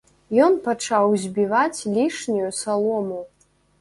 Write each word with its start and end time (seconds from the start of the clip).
Ён 0.45 0.53
пачаў 0.67 1.13
збіваць 1.25 1.79
лішнюю 1.99 2.49
салому. 2.61 3.19